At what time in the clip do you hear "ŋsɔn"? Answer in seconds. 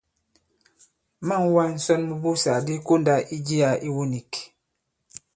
1.75-2.01